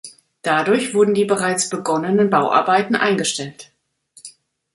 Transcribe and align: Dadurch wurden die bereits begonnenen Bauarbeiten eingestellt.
Dadurch 0.41 0.95
wurden 0.95 1.13
die 1.13 1.25
bereits 1.25 1.69
begonnenen 1.69 2.31
Bauarbeiten 2.31 2.95
eingestellt. 2.95 3.71